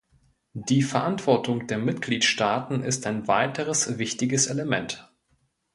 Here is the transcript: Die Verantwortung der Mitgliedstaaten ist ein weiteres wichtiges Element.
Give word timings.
Die 0.57 0.81
Verantwortung 0.81 1.67
der 1.67 1.77
Mitgliedstaaten 1.77 2.81
ist 2.83 3.05
ein 3.05 3.27
weiteres 3.27 3.99
wichtiges 3.99 4.47
Element. 4.47 5.07